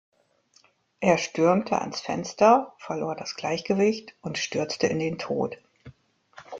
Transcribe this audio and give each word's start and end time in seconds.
Er 0.99 1.19
stürmte 1.19 1.79
ans 1.79 2.01
Fenster, 2.01 2.73
verlor 2.79 3.15
das 3.15 3.35
Gleichgewicht 3.35 4.15
und 4.21 4.39
stürzte 4.39 4.87
in 4.87 4.97
den 4.97 5.19
Tod. 5.19 5.59